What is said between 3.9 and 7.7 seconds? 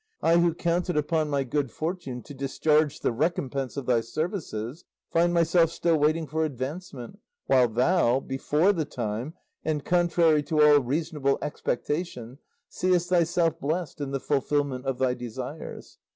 services, find myself still waiting for advancement, while